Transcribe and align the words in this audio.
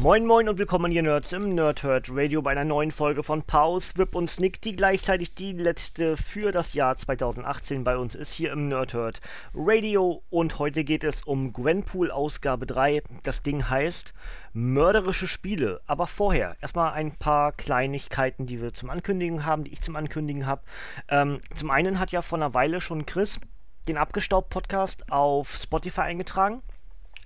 Moin 0.00 0.26
Moin 0.26 0.48
und 0.48 0.58
willkommen 0.58 0.92
ihr 0.92 1.02
Nerds 1.02 1.32
im 1.32 1.56
Nerdhurt 1.56 2.06
Radio 2.12 2.40
bei 2.40 2.52
einer 2.52 2.64
neuen 2.64 2.92
Folge 2.92 3.24
von 3.24 3.42
Pause, 3.42 3.90
Whip 3.96 4.14
und 4.14 4.30
Snick, 4.30 4.62
die 4.62 4.76
gleichzeitig 4.76 5.34
die 5.34 5.52
letzte 5.52 6.16
für 6.16 6.52
das 6.52 6.72
Jahr 6.72 6.96
2018 6.96 7.82
bei 7.82 7.96
uns 7.96 8.14
ist 8.14 8.32
hier 8.32 8.52
im 8.52 8.68
Nerdhurt 8.68 9.20
Radio 9.54 10.22
und 10.30 10.60
heute 10.60 10.84
geht 10.84 11.02
es 11.02 11.24
um 11.24 11.52
Gwenpool 11.52 12.12
Ausgabe 12.12 12.64
3. 12.64 13.02
Das 13.24 13.42
Ding 13.42 13.68
heißt 13.68 14.14
Mörderische 14.52 15.26
Spiele, 15.26 15.80
aber 15.88 16.06
vorher 16.06 16.56
erstmal 16.60 16.92
ein 16.92 17.16
paar 17.16 17.50
Kleinigkeiten, 17.50 18.46
die 18.46 18.62
wir 18.62 18.72
zum 18.74 18.90
Ankündigen 18.90 19.44
haben, 19.44 19.64
die 19.64 19.72
ich 19.72 19.80
zum 19.80 19.96
Ankündigen 19.96 20.46
habe. 20.46 20.62
Ähm, 21.08 21.40
zum 21.56 21.72
einen 21.72 21.98
hat 21.98 22.12
ja 22.12 22.22
vor 22.22 22.38
einer 22.38 22.54
Weile 22.54 22.80
schon 22.80 23.04
Chris 23.04 23.40
den 23.88 23.96
Abgestaubt 23.96 24.48
Podcast 24.48 25.10
auf 25.10 25.56
Spotify 25.56 26.02
eingetragen. 26.02 26.62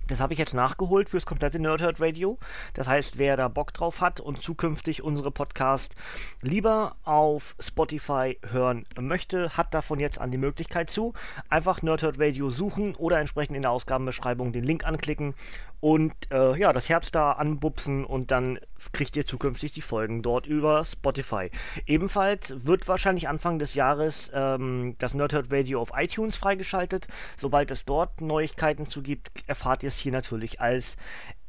Das 0.07 0.19
habe 0.19 0.33
ich 0.33 0.39
jetzt 0.39 0.53
nachgeholt 0.53 1.07
fürs 1.07 1.25
komplette 1.25 1.59
Nerdhurt 1.59 2.01
Radio. 2.01 2.37
Das 2.73 2.87
heißt, 2.87 3.17
wer 3.17 3.37
da 3.37 3.47
Bock 3.47 3.73
drauf 3.73 4.01
hat 4.01 4.19
und 4.19 4.43
zukünftig 4.43 5.01
unsere 5.01 5.31
Podcast 5.31 5.95
lieber 6.41 6.97
auf 7.03 7.55
Spotify 7.59 8.37
hören 8.49 8.85
möchte, 8.99 9.55
hat 9.55 9.73
davon 9.73 10.01
jetzt 10.01 10.19
an 10.19 10.31
die 10.31 10.37
Möglichkeit 10.37 10.89
zu. 10.89 11.13
Einfach 11.47 11.81
Nerdhurt 11.81 12.19
Radio 12.19 12.49
suchen 12.49 12.95
oder 12.95 13.19
entsprechend 13.19 13.55
in 13.55 13.61
der 13.61 13.71
Ausgabenbeschreibung 13.71 14.51
den 14.51 14.65
Link 14.65 14.85
anklicken 14.85 15.35
und 15.83 16.13
äh, 16.31 16.57
ja, 16.57 16.71
das 16.71 16.87
Herz 16.87 17.11
da 17.11 17.33
anbupsen 17.33 18.05
und 18.05 18.31
dann 18.31 18.57
kriegt 18.93 19.17
ihr 19.17 19.25
zukünftig 19.25 19.73
die 19.73 19.81
Folgen 19.81 20.21
dort 20.21 20.47
über 20.47 20.81
Spotify. 20.85 21.51
Ebenfalls 21.85 22.65
wird 22.65 22.87
wahrscheinlich 22.87 23.27
Anfang 23.27 23.59
des 23.59 23.73
Jahres 23.73 24.31
ähm, 24.33 24.95
das 24.99 25.13
Nerdhurt 25.13 25.51
Radio 25.51 25.81
auf 25.81 25.91
iTunes 25.93 26.37
freigeschaltet. 26.37 27.07
Sobald 27.35 27.69
es 27.69 27.83
dort 27.83 28.21
Neuigkeiten 28.21 28.85
zu 28.85 29.01
gibt, 29.01 29.29
erfahrt 29.45 29.83
ihr 29.83 29.89
es 29.89 29.97
hier 29.97 30.13
natürlich 30.13 30.61
als 30.61 30.95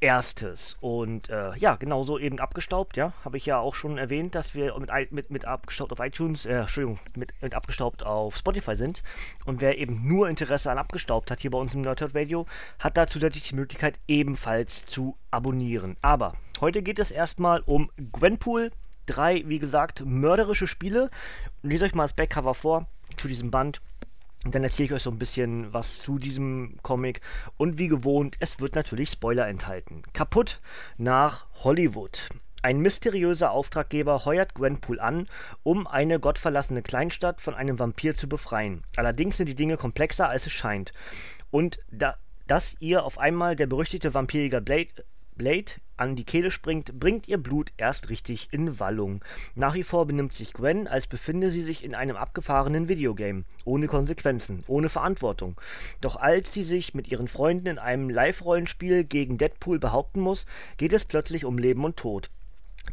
erstes. 0.05 0.77
Und 0.81 1.31
äh, 1.31 1.57
ja, 1.57 1.77
genauso 1.77 2.19
eben 2.19 2.39
abgestaubt, 2.39 2.99
ja, 2.99 3.15
habe 3.25 3.39
ich 3.39 3.47
ja 3.47 3.59
auch 3.59 3.75
schon 3.75 3.97
erwähnt, 3.97 4.35
dass 4.35 4.55
wir 4.55 4.79
mit, 4.79 5.13
mit, 5.13 5.31
mit 5.31 5.45
abgestaubt 5.47 5.93
auf 5.93 5.99
iTunes, 5.99 6.45
äh, 6.45 6.53
Entschuldigung, 6.53 6.99
mit, 7.17 7.33
mit 7.41 7.55
abgestaubt 7.55 8.03
auf 8.05 8.37
Spotify 8.37 8.77
sind. 8.77 9.03
Und 9.47 9.63
wer 9.63 9.79
eben 9.79 10.07
nur 10.07 10.29
Interesse 10.29 10.71
an 10.71 10.77
abgestaubt 10.77 11.31
hat 11.31 11.41
hier 11.41 11.51
bei 11.51 11.57
uns 11.57 11.75
im 11.75 11.81
Nerdhurt 11.81 12.15
Radio, 12.15 12.47
hat 12.79 12.99
da 12.99 13.07
zusätzlich 13.07 13.49
die 13.49 13.55
Möglichkeit 13.55 13.95
ebenfalls 14.07 14.85
zu 14.85 15.17
abonnieren. 15.31 15.97
Aber 16.03 16.35
heute 16.61 16.83
geht 16.83 16.99
es 16.99 17.11
erstmal 17.11 17.61
um 17.61 17.91
Gwenpool. 18.13 18.73
Drei, 19.07 19.43
wie 19.47 19.59
gesagt, 19.59 20.05
mörderische 20.05 20.67
Spiele. 20.67 21.11
Und 21.63 21.71
lese 21.71 21.87
euch 21.87 21.95
mal 21.95 22.05
das 22.05 22.13
Backcover 22.13 22.55
vor 22.55 22.87
zu 23.17 23.27
diesem 23.27 23.51
Band. 23.51 23.81
Und 24.45 24.55
dann 24.55 24.63
erzähle 24.63 24.87
ich 24.87 24.93
euch 24.93 25.03
so 25.03 25.11
ein 25.11 25.19
bisschen 25.19 25.73
was 25.73 25.99
zu 25.99 26.19
diesem 26.19 26.77
Comic. 26.83 27.21
Und 27.57 27.79
wie 27.79 27.89
gewohnt, 27.89 28.37
es 28.41 28.61
wird 28.61 28.75
natürlich 28.75 29.11
Spoiler 29.11 29.49
enthalten. 29.49 30.03
Kaputt 30.13 30.61
nach 30.99 31.47
Hollywood. 31.65 32.29
Ein 32.63 32.79
mysteriöser 32.79 33.51
Auftraggeber 33.51 34.25
heuert 34.25 34.55
Gwenpool 34.55 34.99
an, 34.99 35.29
um 35.63 35.87
eine 35.87 36.19
gottverlassene 36.19 36.83
Kleinstadt 36.83 37.41
von 37.43 37.55
einem 37.55 37.79
Vampir 37.79 38.17
zu 38.17 38.27
befreien. 38.27 38.83
Allerdings 38.97 39.37
sind 39.37 39.47
die 39.47 39.55
Dinge 39.55 39.77
komplexer, 39.77 40.29
als 40.29 40.47
es 40.47 40.53
scheint. 40.53 40.95
Und 41.51 41.79
da, 41.91 42.17
dass 42.47 42.75
ihr 42.81 43.05
auf 43.05 43.19
einmal 43.19 43.55
der 43.55 43.67
berüchtigte 43.67 44.15
Vampirjäger 44.15 44.61
Blade 44.61 45.05
Blade 45.37 45.73
an 45.97 46.17
die 46.17 46.25
Kehle 46.25 46.51
springt, 46.51 46.99
bringt 46.99 47.29
ihr 47.29 47.39
Blut 47.39 47.73
erst 47.77 48.09
richtig 48.09 48.49
in 48.53 48.81
Wallung. 48.81 49.25
Nach 49.55 49.75
wie 49.75 49.85
vor 49.85 50.07
benimmt 50.07 50.35
sich 50.35 50.53
Gwen, 50.53 50.89
als 50.89 51.07
befinde 51.07 51.51
sie 51.51 51.63
sich 51.63 51.85
in 51.85 51.95
einem 51.95 52.17
abgefahrenen 52.17 52.89
Videogame. 52.89 53.45
Ohne 53.65 53.87
Konsequenzen, 53.87 54.65
ohne 54.67 54.89
Verantwortung. 54.89 55.61
Doch 56.01 56.17
als 56.17 56.53
sie 56.53 56.65
sich 56.65 56.95
mit 56.95 57.09
ihren 57.09 57.29
Freunden 57.29 57.69
in 57.69 57.79
einem 57.79 58.11
Live-Rollenspiel 58.11 59.05
gegen 59.05 59.39
Deadpool 59.39 59.79
behaupten 59.79 60.21
muss, 60.21 60.47
geht 60.77 60.93
es 60.93 61.05
plötzlich 61.05 61.45
um 61.45 61.59
Leben 61.59 61.85
und 61.85 61.97
Tod. 61.97 62.31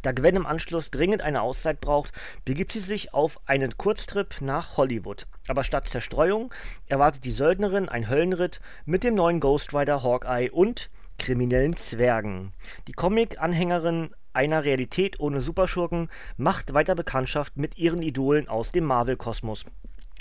Da 0.00 0.12
Gwen 0.12 0.36
im 0.36 0.46
Anschluss 0.46 0.90
dringend 0.90 1.20
eine 1.20 1.42
Auszeit 1.42 1.80
braucht, 1.80 2.12
begibt 2.44 2.72
sie 2.72 2.80
sich 2.80 3.12
auf 3.12 3.38
einen 3.46 3.76
Kurztrip 3.76 4.40
nach 4.40 4.76
Hollywood. 4.76 5.26
Aber 5.48 5.64
statt 5.64 5.88
Zerstreuung 5.88 6.52
erwartet 6.86 7.24
die 7.24 7.32
Söldnerin 7.32 7.88
ein 7.88 8.08
Höllenritt 8.08 8.60
mit 8.86 9.04
dem 9.04 9.14
neuen 9.14 9.38
Ghost 9.38 9.74
Rider 9.74 10.02
Hawkeye 10.02 10.50
und 10.50 10.88
kriminellen 11.18 11.76
Zwergen. 11.76 12.52
Die 12.88 12.92
Comic-Anhängerin 12.92 14.10
einer 14.32 14.64
Realität 14.64 15.20
ohne 15.20 15.40
Superschurken 15.40 16.08
macht 16.36 16.72
weiter 16.74 16.94
Bekanntschaft 16.94 17.56
mit 17.56 17.76
ihren 17.78 18.02
Idolen 18.02 18.48
aus 18.48 18.72
dem 18.72 18.84
Marvel-Kosmos. 18.84 19.64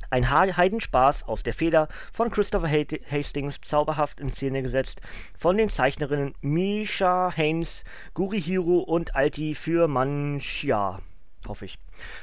Ein 0.10 0.30
Heidenspaß 0.30 1.24
aus 1.24 1.44
der 1.44 1.54
Feder 1.54 1.88
von 2.12 2.30
Christopher 2.32 2.70
Hastings, 2.70 3.62
zauberhaft 3.62 4.20
in 4.20 4.30
Szene 4.30 4.62
gesetzt 4.62 5.00
von 5.38 5.56
den 5.56 5.70
Zeichnerinnen 5.70 6.36
Misha 6.42 7.32
Haynes, 7.34 7.86
Gurihiro 8.14 8.80
und 8.80 9.16
Alti 9.16 9.56
für 9.56 9.88
Manchia 9.88 11.00
hoffe 11.48 11.66
ich. 11.66 11.80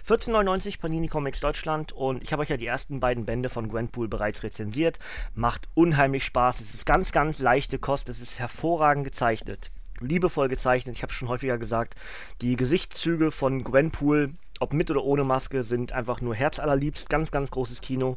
14,99 0.07 0.81
Panini 0.81 1.09
Comics 1.09 1.41
Deutschland 1.41 1.93
und 1.93 2.23
ich 2.23 2.33
habe 2.33 2.43
euch 2.43 2.49
ja 2.49 2.57
die 2.57 2.67
ersten 2.67 3.01
beiden 3.01 3.25
Bände 3.25 3.49
von 3.49 3.69
Gwenpool 3.69 4.09
bereits 4.09 4.43
rezensiert. 4.43 4.99
Macht 5.35 5.69
unheimlich 5.75 6.25
Spaß. 6.25 6.61
Es 6.61 6.75
ist 6.75 6.87
ganz, 6.87 7.13
ganz 7.13 7.39
leichte 7.39 7.79
Kost. 7.79 8.09
Es 8.09 8.21
ist 8.21 8.39
hervorragend 8.39 9.05
gezeichnet. 9.05 9.71
Liebevoll 10.01 10.49
gezeichnet. 10.49 10.97
Ich 10.97 11.03
habe 11.03 11.13
schon 11.13 11.29
häufiger 11.29 11.59
gesagt, 11.59 11.95
die 12.41 12.57
Gesichtszüge 12.57 13.31
von 13.31 13.65
Gwenpool, 13.65 14.35
ob 14.61 14.73
mit 14.73 14.91
oder 14.91 15.03
ohne 15.03 15.25
Maske, 15.25 15.65
sind 15.65 15.93
einfach 15.93 16.21
nur 16.21 16.35
herzallerliebst. 16.35 17.11
Ganz, 17.11 17.31
ganz 17.31 17.51
großes 17.51 17.81
Kino. 17.81 18.17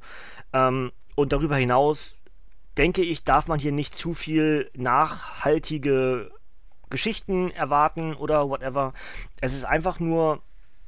Ähm, 0.54 0.92
und 1.16 1.34
darüber 1.34 1.58
hinaus 1.58 2.16
denke 2.78 3.02
ich, 3.02 3.24
darf 3.24 3.48
man 3.48 3.60
hier 3.60 3.72
nicht 3.72 3.98
zu 3.98 4.14
viel 4.14 4.70
nachhaltige 4.76 6.32
Geschichten 6.90 7.52
erwarten 7.52 8.14
oder 8.14 8.50
whatever. 8.50 8.94
Es 9.40 9.54
ist 9.54 9.66
einfach 9.66 10.00
nur 10.00 10.42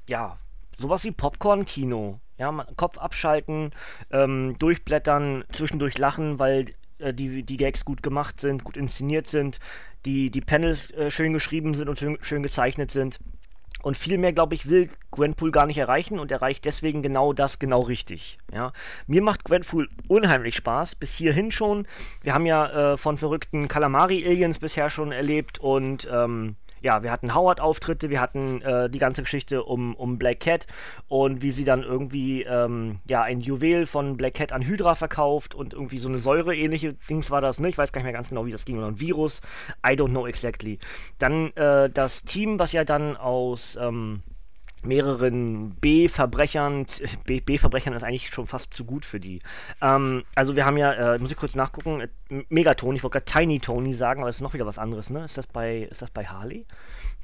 ja, 0.08 0.38
sowas 0.78 1.04
wie 1.04 1.12
Popcorn-Kino. 1.12 2.20
Ja, 2.40 2.66
Kopf 2.76 2.98
abschalten, 2.98 3.72
ähm, 4.10 4.56
durchblättern, 4.58 5.44
zwischendurch 5.52 6.00
lachen, 6.00 6.40
weil 6.40 6.74
äh, 6.98 7.14
die, 7.14 7.44
die 7.44 7.58
Gags 7.58 7.86
gut 7.86 8.02
gemacht 8.02 8.42
sind, 8.42 8.64
gut 8.64 8.76
inszeniert 8.76 9.28
sind, 9.28 9.60
die, 10.06 10.32
die 10.32 10.42
Panels 10.42 10.90
äh, 10.92 11.12
schön 11.12 11.32
geschrieben 11.32 11.76
sind 11.76 11.90
und 11.90 12.00
schön, 12.00 12.18
schön 12.22 12.42
gezeichnet 12.42 12.90
sind. 12.92 13.20
Und 13.84 13.98
viel 13.98 14.18
mehr, 14.18 14.32
glaube 14.32 14.56
ich, 14.56 14.70
will 14.70 14.90
Gwenpool 15.12 15.52
gar 15.52 15.66
nicht 15.66 15.78
erreichen 15.78 16.18
und 16.18 16.32
erreicht 16.32 16.64
deswegen 16.64 17.02
genau 17.02 17.34
das 17.34 17.60
genau 17.60 17.82
richtig. 17.82 18.38
Ja. 18.54 18.72
Mir 19.08 19.22
macht 19.22 19.44
Gwenpool 19.44 19.90
unheimlich 20.08 20.56
Spaß, 20.56 20.96
bis 20.96 21.14
hierhin 21.14 21.52
schon. 21.52 21.86
Wir 22.22 22.34
haben 22.34 22.46
ja 22.46 22.94
äh, 22.94 22.98
von 22.98 23.18
verrückten 23.18 23.68
Calamari-Aliens 23.68 24.60
bisher 24.60 24.90
schon 24.90 25.12
erlebt 25.12 25.60
und 25.60 26.08
ähm, 26.10 26.56
ja, 26.84 27.02
wir 27.02 27.12
hatten 27.12 27.34
Howard-Auftritte, 27.34 28.10
wir 28.10 28.20
hatten 28.20 28.62
äh, 28.62 28.90
die 28.90 29.00
ganze 29.00 29.24
Geschichte 29.24 29.64
um, 29.64 29.96
um 29.96 30.18
Black 30.18 30.42
Cat 30.42 30.68
und 31.08 31.42
wie 31.42 31.52
sie 31.52 31.64
dann 31.64 31.82
irgendwie 31.82 32.44
ähm, 32.44 33.00
ja, 33.08 33.24
ein 33.24 33.40
Juwel 33.40 33.86
von 33.86 34.18
Black 34.18 34.36
Cat 34.36 34.52
an 34.52 34.62
Hydra 34.62 34.96
verkauft 34.96 35.56
und 35.56 35.74
irgendwie 35.74 36.00
so 36.00 36.10
eine 36.10 36.20
Säure-ähnliche 36.20 36.94
Dings 37.10 37.32
war 37.32 37.42
das, 37.42 37.60
ne? 37.60 37.70
Ich 37.70 37.78
weiß 37.78 37.94
gar 37.94 38.02
nicht 38.02 38.06
mehr 38.06 38.14
ganz 38.14 38.30
genau, 38.30 38.46
wie 38.46 38.52
das 38.52 38.66
ging, 38.66 38.78
oder 38.78 38.88
ein 38.88 39.00
Virus. 39.00 39.42
I 39.88 39.94
don't 39.94 40.10
know 40.10 40.28
exactly. 40.28 40.78
Dann 41.20 41.52
äh, 41.56 41.90
das 41.90 42.24
Team, 42.24 42.60
was 42.60 42.74
ja 42.74 42.84
dann 42.84 43.16
aus 43.16 43.78
ähm, 43.80 44.22
mehreren 44.86 45.76
B-Verbrechern. 45.76 46.86
B-Verbrechern 47.26 47.94
ist 47.94 48.04
eigentlich 48.04 48.30
schon 48.30 48.46
fast 48.46 48.74
zu 48.74 48.86
gut 48.86 49.06
für 49.06 49.20
die. 49.20 49.42
Ähm, 49.82 50.24
also 50.36 50.56
wir 50.56 50.66
haben 50.66 50.78
ja, 50.78 51.16
äh, 51.16 51.20
muss 51.20 51.32
ich 51.32 51.38
kurz 51.38 51.56
nachgucken, 51.56 52.08
Megaton, 52.50 52.96
ich 52.96 53.04
wollte 53.04 53.20
gerade 53.20 53.40
Tiny 53.40 53.60
Tony 53.60 53.94
sagen, 53.94 54.22
aber 54.22 54.30
es 54.30 54.38
ist 54.38 54.42
noch 54.42 54.54
wieder 54.54 54.66
was 54.66 54.78
anderes, 54.78 55.10
ne? 55.10 55.26
Ist 55.26 55.38
das 55.38 55.48
bei, 55.48 55.88
ist 55.90 56.02
das 56.02 56.12
bei 56.12 56.26
Harley? 56.26 56.66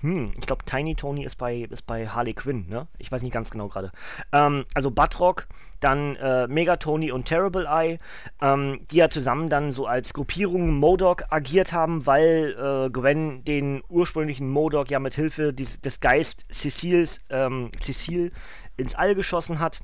Hm, 0.01 0.31
ich 0.37 0.45
glaube 0.45 0.63
Tiny 0.65 0.95
Tony 0.95 1.25
ist 1.25 1.37
bei, 1.37 1.67
ist 1.69 1.85
bei 1.85 2.07
Harley 2.07 2.33
Quinn, 2.33 2.67
ne? 2.69 2.87
Ich 2.97 3.11
weiß 3.11 3.21
nicht 3.21 3.33
ganz 3.33 3.49
genau 3.49 3.67
gerade. 3.67 3.91
Ähm, 4.31 4.65
also 4.73 4.91
Batrock, 4.91 5.47
dann 5.79 6.15
äh, 6.17 6.47
Megatony 6.47 7.11
und 7.11 7.25
Terrible 7.25 7.65
Eye, 7.65 7.99
ähm, 8.41 8.81
die 8.91 8.97
ja 8.97 9.09
zusammen 9.09 9.49
dann 9.49 9.71
so 9.71 9.85
als 9.85 10.13
Gruppierung 10.13 10.73
Modok 10.77 11.23
agiert 11.29 11.73
haben, 11.73 12.05
weil 12.05 12.55
äh, 12.57 12.89
Gwen 12.89 13.43
den 13.45 13.83
ursprünglichen 13.89 14.49
Modok 14.49 14.89
ja 14.89 14.99
mit 14.99 15.15
Hilfe 15.15 15.53
des, 15.53 15.79
des 15.81 15.99
Geist 15.99 16.45
Cecils, 16.51 17.19
ähm, 17.29 17.71
Cecil 17.81 18.31
ins 18.77 18.95
All 18.95 19.15
geschossen 19.15 19.59
hat. 19.59 19.81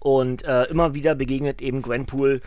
Und 0.00 0.44
äh, 0.44 0.64
immer 0.64 0.92
wieder 0.92 1.14
begegnet 1.14 1.62
eben 1.62 1.80
Gwenpool 1.80 2.42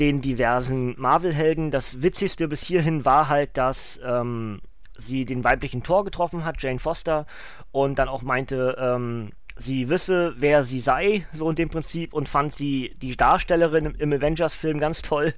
den 0.00 0.20
diversen 0.20 1.00
Marvel-Helden. 1.00 1.70
Das 1.70 2.02
Witzigste 2.02 2.48
bis 2.48 2.62
hierhin 2.62 3.04
war 3.04 3.28
halt, 3.28 3.56
dass 3.56 4.00
ähm, 4.04 4.60
sie 4.98 5.24
den 5.24 5.44
weiblichen 5.44 5.82
Tor 5.82 6.04
getroffen 6.04 6.44
hat, 6.44 6.62
Jane 6.62 6.78
Foster, 6.78 7.26
und 7.72 7.98
dann 7.98 8.08
auch 8.08 8.22
meinte, 8.22 8.76
ähm, 8.78 9.30
sie 9.56 9.88
wisse, 9.88 10.34
wer 10.38 10.64
sie 10.64 10.80
sei, 10.80 11.26
so 11.32 11.48
in 11.48 11.56
dem 11.56 11.68
Prinzip, 11.68 12.12
und 12.12 12.28
fand 12.28 12.54
sie 12.54 12.94
die 13.00 13.16
Darstellerin 13.16 13.86
im, 13.86 13.94
im 13.96 14.12
Avengers-Film 14.12 14.78
ganz 14.78 15.02
toll. 15.02 15.34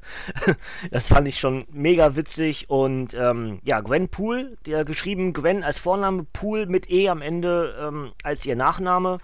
das 0.91 1.09
fand 1.09 1.29
ich 1.29 1.39
schon 1.39 1.67
mega 1.71 2.17
witzig. 2.17 2.71
Und 2.71 3.15
ähm, 3.15 3.61
ja, 3.63 3.81
Gwen 3.81 4.09
Poole, 4.09 4.57
der 4.65 4.85
geschrieben 4.85 5.33
Gwen 5.33 5.63
als 5.63 5.79
Vorname, 5.79 6.25
Poole 6.33 6.67
mit 6.67 6.91
E 6.91 7.09
am 7.09 7.21
Ende 7.21 7.77
ähm, 7.81 8.13
als 8.23 8.45
ihr 8.47 8.57
Nachname, 8.57 9.19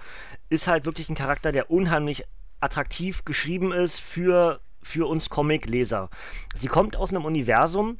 ist 0.51 0.69
halt 0.69 0.85
wirklich 0.85 1.09
ein 1.09 1.15
Charakter, 1.15 1.53
der 1.53 1.71
unheimlich 1.71 2.25
attraktiv 2.61 3.25
geschrieben 3.25 3.73
ist 3.73 3.99
für, 3.99 4.61
für 4.83 5.09
uns 5.09 5.31
Comic-Leser. 5.31 6.11
Sie 6.57 6.69
kommt 6.69 6.97
aus 6.97 7.11
einem 7.11 7.25
Universum, 7.25 7.99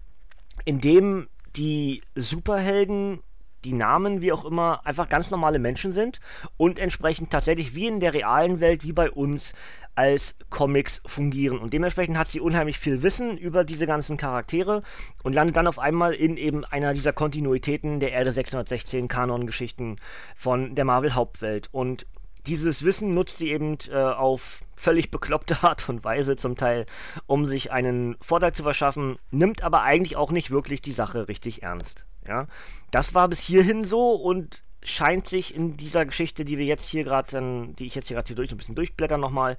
in 0.65 0.81
dem 0.81 1.29
die 1.57 2.03
Superhelden 2.15 3.21
die 3.65 3.73
Namen, 3.73 4.21
wie 4.23 4.33
auch 4.33 4.45
immer, 4.45 4.85
einfach 4.85 5.09
ganz 5.09 5.31
normale 5.31 5.59
Menschen 5.59 5.93
sind 5.93 6.21
und 6.57 6.79
entsprechend 6.79 7.31
tatsächlich 7.31 7.75
wie 7.75 7.87
in 7.87 8.01
der 8.01 8.13
realen 8.13 8.61
Welt, 8.61 8.83
wie 8.83 8.93
bei 8.93 9.11
uns, 9.11 9.53
als 9.95 10.35
Comics 10.49 11.03
fungieren. 11.05 11.59
Und 11.59 11.75
dementsprechend 11.75 12.17
hat 12.17 12.31
sie 12.31 12.41
unheimlich 12.41 12.79
viel 12.79 13.03
Wissen 13.03 13.37
über 13.37 13.63
diese 13.63 13.87
ganzen 13.87 14.17
Charaktere 14.17 14.83
und 15.23 15.35
landet 15.35 15.57
dann 15.57 15.67
auf 15.67 15.79
einmal 15.79 16.15
in 16.15 16.37
eben 16.37 16.65
einer 16.65 16.95
dieser 16.95 17.13
Kontinuitäten 17.13 18.01
der 18.01 18.13
Erde 18.13 18.33
616 18.33 19.09
Kanon-Geschichten 19.09 19.97
von 20.35 20.75
der 20.75 20.87
Marvel-Hauptwelt. 20.87 21.69
Und 21.73 22.07
dieses 22.47 22.83
Wissen 22.85 23.15
nutzt 23.15 23.39
sie 23.39 23.51
eben 23.51 23.79
äh, 23.91 23.97
auf 23.97 24.61
völlig 24.77 25.11
bekloppte 25.11 25.63
Art 25.63 25.89
und 25.89 26.05
Weise 26.05 26.37
zum 26.37 26.57
Teil, 26.57 26.87
um 27.27 27.47
sich 27.47 27.73
einen 27.73 28.17
Vorteil 28.21 28.53
zu 28.53 28.63
verschaffen, 28.63 29.19
nimmt 29.31 29.63
aber 29.63 29.83
eigentlich 29.83 30.17
auch 30.17 30.31
nicht 30.31 30.51
wirklich 30.51 30.83
die 30.83 30.93
Sache 30.93 31.29
richtig 31.29 31.63
ernst. 31.63 32.05
Ja, 32.27 32.47
das 32.91 33.15
war 33.15 33.29
bis 33.29 33.41
hierhin 33.41 33.85
so 33.85 34.13
und 34.13 34.63
scheint 34.85 35.29
sich 35.29 35.55
in 35.55 35.77
dieser 35.77 36.05
Geschichte, 36.05 36.45
die 36.45 36.59
wir 36.59 36.65
jetzt 36.65 36.89
hier 36.89 37.05
gerade, 37.05 37.73
die 37.79 37.87
ich 37.87 37.95
jetzt 37.95 38.09
hier 38.09 38.17
gerade 38.17 38.27
hier 38.27 38.37
durch 38.37 38.51
ein 38.51 38.57
bisschen 38.57 38.75
durchblättern 38.75 39.21
nochmal, 39.21 39.57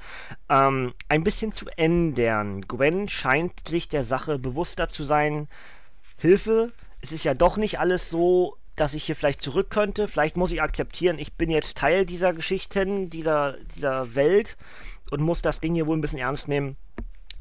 ähm, 0.50 0.94
ein 1.08 1.24
bisschen 1.24 1.54
zu 1.54 1.66
ändern. 1.78 2.62
Gwen 2.68 3.08
scheint 3.08 3.68
sich 3.68 3.88
der 3.88 4.04
Sache 4.04 4.38
bewusster 4.38 4.90
zu 4.90 5.04
sein. 5.04 5.48
Hilfe, 6.18 6.72
es 7.02 7.12
ist 7.12 7.24
ja 7.24 7.34
doch 7.34 7.58
nicht 7.58 7.80
alles 7.80 8.10
so, 8.10 8.58
dass 8.76 8.94
ich 8.94 9.04
hier 9.04 9.16
vielleicht 9.16 9.42
zurück 9.42 9.70
könnte. 9.70 10.08
Vielleicht 10.08 10.38
muss 10.38 10.52
ich 10.52 10.62
akzeptieren, 10.62 11.20
ich 11.20 11.34
bin 11.34 11.50
jetzt 11.50 11.78
Teil 11.78 12.06
dieser 12.06 12.34
Geschichten, 12.34 13.10
dieser, 13.10 13.58
dieser 13.76 14.16
Welt 14.16 14.58
und 15.12 15.22
muss 15.22 15.42
das 15.42 15.60
Ding 15.60 15.76
hier 15.76 15.88
wohl 15.88 15.98
ein 15.98 16.02
bisschen 16.02 16.20
ernst 16.20 16.48
nehmen. 16.48 16.78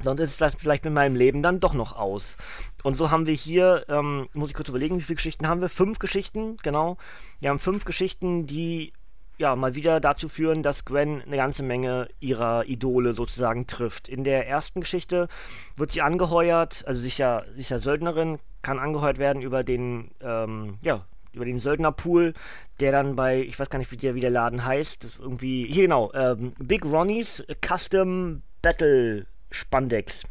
Sonst 0.01 0.19
ist 0.19 0.41
das 0.41 0.55
vielleicht 0.55 0.83
mit 0.83 0.93
meinem 0.93 1.15
Leben 1.15 1.41
dann 1.41 1.61
doch 1.61 1.73
noch 1.73 1.95
aus. 1.95 2.35
Und 2.83 2.95
so 2.95 3.09
haben 3.09 3.25
wir 3.25 3.33
hier, 3.33 3.85
ähm, 3.87 4.27
muss 4.33 4.49
ich 4.49 4.55
kurz 4.55 4.67
überlegen, 4.67 4.97
wie 4.97 5.03
viele 5.03 5.15
Geschichten 5.15 5.47
haben 5.47 5.61
wir? 5.61 5.69
Fünf 5.69 5.97
Geschichten, 5.99 6.57
genau. 6.61 6.97
Wir 7.39 7.49
haben 7.49 7.59
fünf 7.59 7.85
Geschichten, 7.85 8.45
die 8.45 8.91
ja 9.37 9.55
mal 9.55 9.75
wieder 9.75 9.99
dazu 9.99 10.29
führen, 10.29 10.61
dass 10.61 10.85
Gwen 10.85 11.21
eine 11.21 11.37
ganze 11.37 11.63
Menge 11.63 12.07
ihrer 12.19 12.65
Idole 12.65 13.13
sozusagen 13.13 13.65
trifft. 13.65 14.09
In 14.09 14.23
der 14.23 14.47
ersten 14.47 14.81
Geschichte 14.81 15.27
wird 15.77 15.91
sie 15.91 16.01
angeheuert, 16.01 16.83
also 16.85 17.01
sie 17.01 17.07
ist 17.07 17.17
ja, 17.17 17.43
sie 17.53 17.61
ist 17.61 17.71
ja 17.71 17.79
Söldnerin, 17.79 18.39
kann 18.61 18.79
angeheuert 18.79 19.17
werden 19.17 19.41
über 19.41 19.63
den, 19.63 20.11
ähm, 20.21 20.77
ja, 20.81 21.05
über 21.33 21.45
den 21.45 21.59
Söldnerpool, 21.59 22.33
der 22.79 22.91
dann 22.91 23.15
bei, 23.15 23.41
ich 23.41 23.59
weiß 23.59 23.69
gar 23.69 23.79
nicht, 23.79 23.91
wie 23.91 23.97
der, 23.97 24.15
wie 24.15 24.19
der 24.19 24.29
Laden 24.29 24.65
heißt, 24.65 25.03
das 25.03 25.11
ist 25.11 25.19
irgendwie, 25.19 25.67
hier 25.67 25.83
genau, 25.83 26.11
ähm, 26.13 26.53
Big 26.59 26.85
Ronnie's 26.85 27.43
Custom 27.61 28.41
Battle 28.61 29.25
Spandex. 29.51 30.23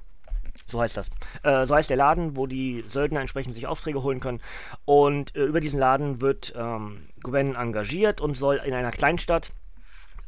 So 0.67 0.81
heißt 0.81 0.97
das. 0.97 1.09
Äh, 1.43 1.67
so 1.67 1.75
heißt 1.75 1.91
der 1.91 1.97
Laden, 1.97 2.37
wo 2.37 2.47
die 2.47 2.85
Söldner 2.87 3.21
entsprechend 3.21 3.55
sich 3.55 3.67
Aufträge 3.67 4.03
holen 4.03 4.21
können. 4.21 4.41
Und 4.85 5.35
äh, 5.37 5.45
über 5.45 5.61
diesen 5.61 5.79
Laden 5.79 6.21
wird 6.21 6.55
ähm, 6.57 7.09
Gwen 7.23 7.55
engagiert 7.55 8.21
und 8.21 8.35
soll 8.35 8.61
in 8.65 8.75
einer 8.75 8.91
Kleinstadt 8.91 9.51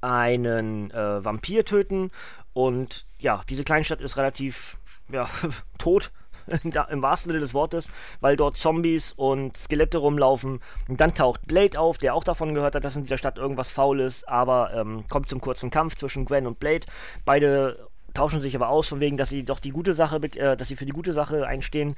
einen 0.00 0.90
äh, 0.90 1.24
Vampir 1.24 1.64
töten. 1.64 2.10
Und 2.52 3.06
ja, 3.18 3.42
diese 3.48 3.64
Kleinstadt 3.64 4.00
ist 4.00 4.16
relativ 4.16 4.78
ja, 5.10 5.28
tot, 5.78 6.12
im 6.90 7.02
wahrsten 7.02 7.30
Sinne 7.30 7.40
des 7.40 7.54
Wortes, 7.54 7.88
weil 8.20 8.36
dort 8.36 8.56
Zombies 8.56 9.12
und 9.16 9.56
Skelette 9.56 9.98
rumlaufen. 9.98 10.60
Und 10.88 11.00
dann 11.00 11.14
taucht 11.14 11.46
Blade 11.46 11.78
auf, 11.78 11.98
der 11.98 12.14
auch 12.14 12.24
davon 12.24 12.54
gehört 12.54 12.74
hat, 12.74 12.84
dass 12.84 12.96
in 12.96 13.02
dieser 13.02 13.18
Stadt 13.18 13.38
irgendwas 13.38 13.70
faul 13.70 14.00
ist, 14.00 14.28
aber 14.28 14.72
ähm, 14.74 15.04
kommt 15.08 15.28
zum 15.28 15.40
kurzen 15.40 15.70
Kampf 15.70 15.96
zwischen 15.96 16.24
Gwen 16.24 16.46
und 16.46 16.58
Blade. 16.58 16.86
Beide 17.24 17.88
tauschen 18.14 18.40
sich 18.40 18.54
aber 18.54 18.68
aus, 18.68 18.88
von 18.88 19.00
wegen, 19.00 19.16
dass 19.16 19.28
sie 19.28 19.44
doch 19.44 19.58
die 19.58 19.70
gute 19.70 19.92
Sache, 19.92 20.16
äh, 20.16 20.56
dass 20.56 20.68
sie 20.68 20.76
für 20.76 20.86
die 20.86 20.92
gute 20.92 21.12
Sache 21.12 21.46
einstehen. 21.46 21.96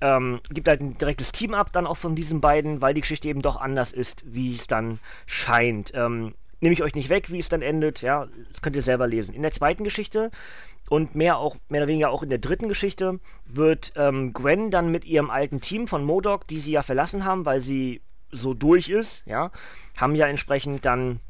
Ähm, 0.00 0.40
gibt 0.50 0.68
halt 0.68 0.80
ein 0.80 0.96
direktes 0.96 1.32
Team 1.32 1.54
ab 1.54 1.72
dann 1.72 1.86
auch 1.86 1.96
von 1.96 2.14
diesen 2.14 2.40
beiden, 2.40 2.80
weil 2.80 2.94
die 2.94 3.00
Geschichte 3.00 3.28
eben 3.28 3.42
doch 3.42 3.56
anders 3.56 3.92
ist, 3.92 4.22
wie 4.24 4.54
es 4.54 4.66
dann 4.66 5.00
scheint. 5.26 5.92
Ähm, 5.94 6.34
Nehme 6.60 6.72
ich 6.72 6.82
euch 6.82 6.94
nicht 6.94 7.08
weg, 7.08 7.30
wie 7.30 7.38
es 7.38 7.48
dann 7.48 7.62
endet, 7.62 8.02
ja, 8.02 8.26
das 8.52 8.62
könnt 8.62 8.76
ihr 8.76 8.82
selber 8.82 9.06
lesen. 9.06 9.34
In 9.34 9.42
der 9.42 9.52
zweiten 9.52 9.84
Geschichte 9.84 10.30
und 10.88 11.14
mehr 11.14 11.38
auch 11.38 11.56
mehr 11.68 11.82
oder 11.82 11.88
weniger 11.88 12.10
auch 12.10 12.22
in 12.22 12.30
der 12.30 12.38
dritten 12.38 12.68
Geschichte 12.68 13.20
wird 13.44 13.92
ähm, 13.96 14.32
Gwen 14.32 14.70
dann 14.70 14.90
mit 14.90 15.04
ihrem 15.04 15.30
alten 15.30 15.60
Team 15.60 15.86
von 15.86 16.04
Modok, 16.04 16.46
die 16.46 16.58
sie 16.58 16.72
ja 16.72 16.82
verlassen 16.82 17.24
haben, 17.24 17.44
weil 17.44 17.60
sie 17.60 18.00
so 18.30 18.54
durch 18.54 18.88
ist, 18.88 19.24
ja, 19.26 19.50
haben 19.98 20.14
ja 20.14 20.26
entsprechend 20.26 20.84
dann 20.84 21.20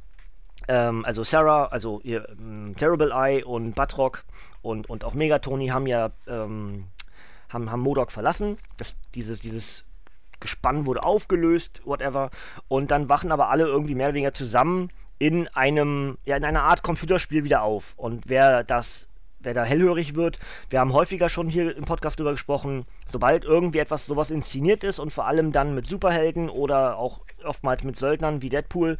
ähm, 0.68 1.04
also 1.04 1.22
Sarah, 1.24 1.66
also 1.66 2.00
ihr, 2.02 2.28
ähm, 2.30 2.74
Terrible 2.78 3.12
Eye 3.12 3.44
und 3.44 3.74
Batrock 3.74 4.24
und, 4.62 4.88
und 4.88 5.04
auch 5.04 5.14
Megatoni 5.14 5.68
haben 5.68 5.86
ja 5.86 6.12
ähm, 6.26 6.84
haben, 7.48 7.70
haben 7.70 7.80
Modok 7.80 8.10
verlassen. 8.10 8.58
Das, 8.76 8.96
dieses, 9.14 9.40
dieses 9.40 9.84
Gespann 10.40 10.86
wurde 10.86 11.04
aufgelöst, 11.04 11.82
whatever. 11.84 12.30
Und 12.68 12.90
dann 12.90 13.08
wachen 13.08 13.32
aber 13.32 13.48
alle 13.50 13.64
irgendwie 13.64 13.94
mehr 13.94 14.06
oder 14.06 14.14
weniger 14.14 14.34
zusammen 14.34 14.90
in 15.18 15.48
einem, 15.48 16.18
ja, 16.24 16.36
in 16.36 16.44
einer 16.44 16.62
Art 16.62 16.82
Computerspiel 16.82 17.44
wieder 17.44 17.62
auf. 17.62 17.94
Und 17.96 18.24
wer 18.28 18.64
das 18.64 19.06
wer 19.46 19.54
da 19.54 19.64
hellhörig 19.64 20.14
wird. 20.14 20.38
Wir 20.68 20.80
haben 20.80 20.92
häufiger 20.92 21.30
schon 21.30 21.48
hier 21.48 21.74
im 21.74 21.84
Podcast 21.84 22.18
drüber 22.18 22.32
gesprochen, 22.32 22.84
sobald 23.06 23.44
irgendwie 23.44 23.78
etwas 23.78 24.04
sowas 24.04 24.30
inszeniert 24.30 24.84
ist 24.84 24.98
und 24.98 25.12
vor 25.12 25.26
allem 25.26 25.52
dann 25.52 25.74
mit 25.74 25.86
Superhelden 25.86 26.50
oder 26.50 26.98
auch 26.98 27.20
oftmals 27.44 27.84
mit 27.84 27.96
Söldnern 27.96 28.42
wie 28.42 28.50
Deadpool 28.50 28.98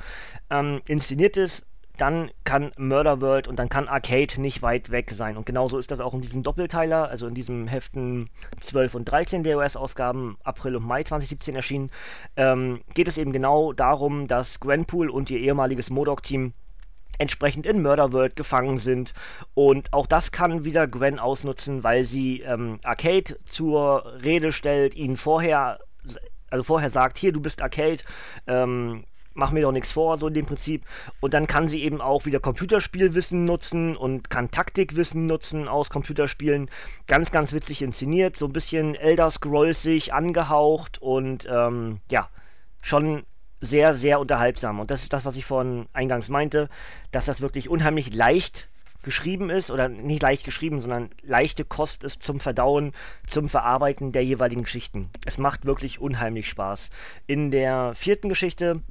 ähm, 0.49 0.81
inszeniert 0.87 1.37
ist, 1.37 1.66
dann 1.97 2.31
kann 2.45 2.73
Murder 2.77 3.21
World 3.21 3.49
und 3.49 3.57
dann 3.57 3.69
kann 3.69 3.89
Arcade 3.89 4.41
nicht 4.41 4.63
weit 4.63 4.91
weg 4.91 5.11
sein. 5.13 5.37
Und 5.37 5.47
genauso 5.47 5.79
ist 5.79 5.91
das 5.91 6.01
auch 6.01 6.15
in 6.15 6.21
diesem 6.21 6.43
Doppelteiler, 6.43 7.09
also 7.09 7.27
in 7.27 7.35
diesem 7.35 7.67
Heften 7.69 8.31
12 8.61 8.95
und 8.95 9.05
13 9.07 9.43
der 9.43 9.59
US-Ausgaben, 9.59 10.37
April 10.45 10.77
und 10.77 10.87
Mai 10.87 11.03
2017 11.03 11.55
erschienen, 11.55 11.91
ähm, 12.37 12.83
geht 12.95 13.09
es 13.09 13.19
eben 13.19 13.33
genau 13.33 13.73
darum, 13.73 14.29
dass 14.29 14.61
Gwenpool 14.61 15.11
und 15.11 15.31
ihr 15.31 15.39
ehemaliges 15.39 15.91
Modok-Team 15.91 16.53
entsprechend 17.19 17.67
in 17.67 17.83
Murder 17.83 18.13
World 18.13 18.37
gefangen 18.37 18.79
sind. 18.79 19.15
Und 19.55 19.93
auch 19.93 20.07
das 20.07 20.33
kann 20.33 20.65
wieder 20.65 20.87
Gwen 20.87 21.19
ausnutzen, 21.19 21.85
weil 21.85 22.05
sie 22.05 22.41
ähm, 22.41 22.79
Arcade 22.85 23.39
zur 23.47 24.21
Rede 24.23 24.53
stellt, 24.53 24.95
ihnen 24.95 25.17
vorher, 25.17 25.79
also 26.51 26.63
vorher 26.63 26.91
sagt, 26.91 27.19
hier, 27.19 27.33
du 27.33 27.41
bist 27.41 27.63
Arcade, 27.63 27.99
ähm, 28.47 29.05
mach 29.37 29.53
mir 29.53 29.63
doch 29.63 29.73
nichts 29.73 29.93
vor, 29.93 30.19
so 30.19 30.29
in 30.29 30.35
dem 30.35 30.47
Prinzip. 30.47 30.85
Und 31.21 31.35
dann 31.35 31.47
kann 31.47 31.69
sie 31.69 31.83
eben 31.83 32.01
auch 32.01 32.27
wieder 32.27 32.41
Computerspielwissen 32.41 33.45
nutzen 33.45 33.97
und 33.97 34.31
kann 34.31 34.51
Taktikwissen 34.51 35.27
nutzen 35.27 35.69
aus 35.69 35.91
Computerspielen. 35.91 36.71
Ganz, 37.07 37.31
ganz 37.31 37.53
witzig 37.53 37.83
inszeniert, 37.83 38.37
so 38.37 38.47
ein 38.47 38.53
bisschen 38.53 38.95
Elder 38.95 39.31
Scrollsig 39.31 40.13
angehaucht 40.13 41.01
und 41.01 41.47
ähm, 41.51 42.01
ja, 42.11 42.29
schon 42.81 43.25
sehr, 43.61 43.95
sehr 43.95 44.21
unterhaltsam. 44.21 44.81
Und 44.81 44.91
das 44.91 45.03
ist 45.03 45.13
das, 45.13 45.25
was 45.25 45.37
ich 45.37 45.45
vorhin 45.45 45.87
eingangs 45.93 46.29
meinte, 46.29 46.69
dass 47.11 47.25
das 47.27 47.41
wirklich 47.41 47.69
unheimlich 47.69 48.13
leicht 48.15 48.69
geschrieben 49.03 49.51
ist, 49.51 49.71
oder 49.71 49.89
nicht 49.89 50.23
leicht 50.23 50.45
geschrieben, 50.45 50.81
sondern 50.81 51.11
leichte 51.23 51.65
Kost 51.65 52.03
ist 52.03 52.25
zum 52.25 52.41
Verdauen, 52.41 52.93
zum 53.29 53.49
Verarbeiten 53.49 54.11
der 54.11 54.25
jeweiligen 54.25 54.65
Geschichten. 54.65 55.11
Es 55.25 55.39
macht 55.39 55.65
wirklich 55.65 56.01
unheimlich 56.01 56.49
Spaß. 56.49 56.91
In 57.29 57.53
der 57.53 57.95
vierten 57.95 58.29
Geschichte 58.29 58.83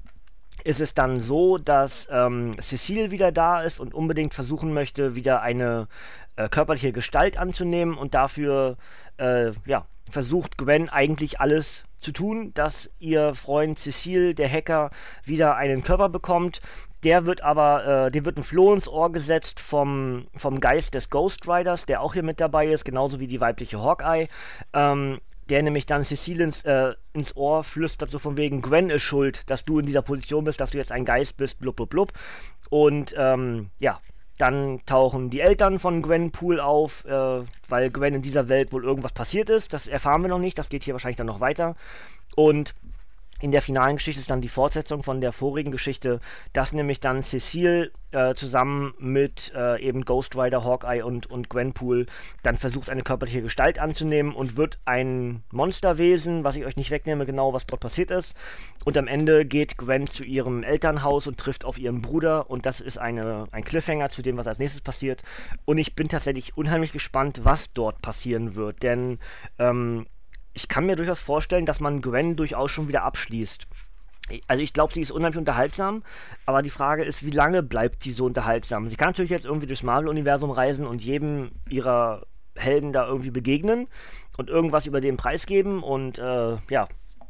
ist 0.66 0.82
es 0.82 0.96
dann 0.96 1.20
so, 1.20 1.58
dass 1.58 2.08
ähm, 2.12 2.52
Cecile 2.60 3.12
wieder 3.12 3.32
da 3.32 3.62
ist 3.62 3.80
und 3.80 3.94
unbedingt 3.94 4.34
versuchen 4.34 4.74
möchte, 4.74 5.16
wieder 5.16 5.42
eine 5.42 5.88
äh, 6.36 6.50
körperliche 6.50 6.92
Gestalt 6.92 7.38
anzunehmen 7.38 7.96
und 7.96 8.16
dafür 8.16 8.78
äh, 9.18 9.52
ja, 9.66 9.86
versucht 10.10 10.58
Gwen 10.58 10.90
eigentlich 10.90 11.40
alles 11.40 11.84
zu 12.02 12.12
tun, 12.12 12.52
dass 12.56 12.90
ihr 13.00 13.36
Freund 13.36 13.80
Cecile, 13.80 14.34
der 14.34 14.50
Hacker, 14.50 14.90
wieder 15.24 15.56
einen 15.56 15.84
Körper 15.84 16.10
bekommt. 16.10 16.62
Der 17.04 17.28
wird 17.28 17.42
aber, 17.42 18.08
äh, 18.08 18.12
dem 18.12 18.26
wird 18.26 18.38
ein 18.38 18.44
Floh 18.44 18.74
ins 18.74 18.88
Ohr 18.88 19.12
gesetzt 19.12 19.60
vom, 19.60 20.26
vom 20.36 20.60
Geist 20.60 20.96
des 20.96 21.12
Ghost 21.12 21.48
Riders, 21.48 21.86
der 21.86 22.02
auch 22.02 22.14
hier 22.14 22.24
mit 22.24 22.42
dabei 22.42 22.68
ist, 22.68 22.86
genauso 22.86 23.20
wie 23.20 23.28
die 23.28 23.40
weibliche 23.40 23.82
Hawkeye. 23.82 24.28
Ähm, 24.74 25.20
der 25.50 25.64
nämlich 25.64 25.86
dann 25.86 26.04
Cecile 26.04 26.44
ins, 26.44 26.64
äh, 26.64 26.94
ins 27.14 27.36
Ohr 27.36 27.64
flüstert, 27.64 28.10
so 28.10 28.20
von 28.20 28.38
wegen, 28.38 28.62
Gwen 28.62 28.90
ist 28.90 29.04
schuld, 29.04 29.50
dass 29.50 29.66
du 29.66 29.80
in 29.80 29.86
dieser 29.86 30.02
Position 30.02 30.44
bist, 30.44 30.60
dass 30.60 30.72
du 30.72 30.78
jetzt 30.78 30.92
ein 30.92 31.06
Geist 31.06 31.38
bist, 31.38 31.60
blub, 31.60 31.76
blub, 31.76 31.90
blub. 31.90 32.14
Und 32.70 33.14
ähm, 33.18 33.70
ja, 33.80 34.00
dann 34.38 34.82
tauchen 34.86 35.30
die 35.30 35.40
Eltern 35.40 35.80
von 35.80 36.02
Gwen 36.02 36.32
Poole 36.32 36.64
auf, 36.64 37.06
äh, 37.06 37.44
weil 37.70 37.90
Gwen 37.92 38.16
in 38.16 38.22
dieser 38.22 38.50
Welt 38.50 38.74
wohl 38.74 38.84
irgendwas 38.84 39.14
passiert 39.14 39.50
ist. 39.50 39.74
Das 39.74 39.88
erfahren 39.88 40.22
wir 40.24 40.30
noch 40.30 40.40
nicht, 40.40 40.58
das 40.58 40.70
geht 40.70 40.84
hier 40.84 40.94
wahrscheinlich 40.94 41.18
dann 41.18 41.28
noch 41.28 41.40
weiter. 41.40 41.76
Und 42.36 42.74
in 43.46 43.52
der 43.52 43.62
finalen 43.62 43.98
Geschichte 43.98 44.20
ist 44.20 44.32
dann 44.32 44.42
die 44.42 44.50
Fortsetzung 44.50 45.04
von 45.04 45.22
der 45.22 45.32
vorigen 45.32 45.70
Geschichte, 45.70 46.20
dass 46.52 46.74
nämlich 46.74 47.00
dann 47.00 47.22
Cecile 47.22 47.92
äh, 48.10 48.34
zusammen 48.34 48.96
mit 48.98 49.54
äh, 49.56 49.80
eben 49.80 50.04
Ghost 50.04 50.36
Rider, 50.36 50.64
Hawkeye 50.64 51.04
und, 51.04 51.30
und 51.30 51.48
Gwenpool 51.48 52.08
dann 52.42 52.58
versucht, 52.58 52.90
eine 52.90 53.04
körperliche 53.04 53.44
Gestalt 53.44 53.78
anzunehmen 53.78 54.34
und 54.34 54.58
wird 54.58 54.80
ein 54.86 55.44
Monsterwesen, 55.52 56.44
was 56.44 56.56
ich 56.56 56.66
euch 56.66 56.76
nicht 56.76 56.90
wegnehme, 56.90 57.28
genau 57.28 57.54
was 57.54 57.68
dort 57.68 57.82
passiert 57.82 58.10
ist. 58.10 58.34
Und 58.84 58.98
am 58.98 59.06
Ende 59.06 59.46
geht 59.46 59.78
Gwen 59.78 60.08
zu 60.08 60.24
ihrem 60.24 60.64
Elternhaus 60.64 61.28
und 61.28 61.38
trifft 61.38 61.66
auf 61.66 61.78
ihren 61.78 62.02
Bruder 62.02 62.50
und 62.50 62.66
das 62.66 62.82
ist 62.82 62.98
eine, 62.98 63.46
ein 63.52 63.64
Cliffhanger 63.64 64.10
zu 64.10 64.24
dem, 64.24 64.38
was 64.38 64.48
als 64.48 64.58
nächstes 64.58 64.82
passiert. 64.82 65.22
Und 65.66 65.78
ich 65.78 65.94
bin 65.94 66.10
tatsächlich 66.10 66.58
unheimlich 66.58 66.94
gespannt, 66.94 67.42
was 67.44 67.72
dort 67.74 68.02
passieren 68.02 68.56
wird, 68.56 68.82
denn 68.82 69.20
ähm, 69.60 70.08
ich 70.56 70.70
kann 70.70 70.86
mir 70.86 70.96
durchaus 70.96 71.20
vorstellen, 71.20 71.66
dass 71.66 71.80
man 71.80 72.02
Gwen 72.02 72.36
durchaus 72.36 72.72
schon 72.72 72.88
wieder 72.88 73.04
abschließt. 73.04 73.68
Also 74.48 74.64
ich 74.64 74.74
glaube, 74.74 74.94
sie 74.94 75.02
ist 75.02 75.12
unheimlich 75.12 75.38
unterhaltsam, 75.38 76.02
aber 76.48 76.64
die 76.64 76.72
Frage 76.72 77.04
ist, 77.04 77.24
wie 77.24 77.32
lange 77.32 77.62
bleibt 77.62 78.02
sie 78.02 78.12
so 78.12 78.26
unterhaltsam? 78.26 78.90
Sie 78.90 78.96
kann 78.96 79.10
natürlich 79.10 79.30
jetzt 79.30 79.46
irgendwie 79.46 79.68
durchs 79.68 79.84
Marvel-Universum 79.84 80.50
reisen 80.50 80.88
und 80.88 81.04
jedem 81.04 81.52
ihrer 81.70 82.26
Helden 82.56 82.94
da 82.94 83.06
irgendwie 83.06 83.30
begegnen 83.30 83.88
und 84.38 84.50
irgendwas 84.50 84.88
über 84.88 85.02
den 85.02 85.18
Preis 85.18 85.46
geben 85.46 85.84
und 85.84 86.18
äh, 86.18 86.58
ja, 86.70 86.88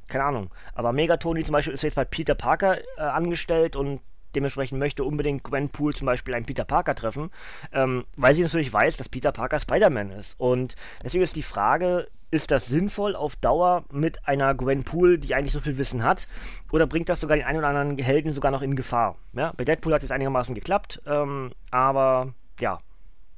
keine 0.07 0.23
Ahnung. 0.23 0.51
Aber 0.73 0.93
Megatoni 0.93 1.43
zum 1.43 1.53
Beispiel 1.53 1.73
ist 1.73 1.81
jetzt 1.81 1.95
bei 1.95 2.05
Peter 2.05 2.35
Parker 2.35 2.77
äh, 2.77 3.01
angestellt 3.01 3.75
und 3.75 3.99
dementsprechend 4.35 4.79
möchte 4.79 5.03
unbedingt 5.03 5.43
Gwen 5.43 5.69
Poole 5.69 5.95
zum 5.95 6.05
Beispiel 6.05 6.35
einen 6.35 6.45
Peter 6.45 6.65
Parker 6.65 6.93
treffen, 6.93 7.31
ähm, 7.73 8.05
weil 8.15 8.35
sie 8.35 8.43
natürlich 8.43 8.71
weiß, 8.71 8.97
dass 8.97 9.09
Peter 9.09 9.31
Parker 9.31 9.59
Spider-Man 9.59 10.11
ist. 10.11 10.35
Und 10.37 10.75
deswegen 11.03 11.23
ist 11.23 11.35
die 11.35 11.43
Frage, 11.43 12.07
ist 12.35 12.51
das 12.51 12.65
sinnvoll 12.67 13.15
auf 13.15 13.37
Dauer 13.37 13.85
mit 13.91 14.27
einer 14.27 14.53
Gwen 14.53 14.83
Poole, 14.83 15.17
die 15.17 15.33
eigentlich 15.33 15.53
so 15.53 15.61
viel 15.61 15.77
Wissen 15.77 16.03
hat? 16.03 16.27
Oder 16.69 16.85
bringt 16.85 17.07
das 17.07 17.21
sogar 17.21 17.37
den 17.37 17.45
einen 17.45 17.59
oder 17.59 17.69
anderen 17.69 17.97
Helden 17.97 18.33
sogar 18.33 18.51
noch 18.51 18.61
in 18.61 18.75
Gefahr? 18.75 19.15
Ja, 19.31 19.53
bei 19.55 19.63
Deadpool 19.63 19.93
hat 19.93 20.03
es 20.03 20.11
einigermaßen 20.11 20.53
geklappt, 20.53 21.01
ähm, 21.05 21.53
aber 21.71 22.33
ja, 22.59 22.79